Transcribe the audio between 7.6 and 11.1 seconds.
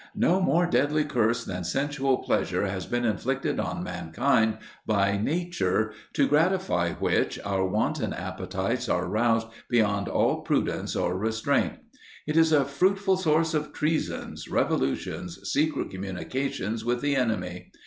wanton appetites are roused beyond all prudence